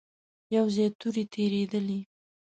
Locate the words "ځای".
0.75-0.87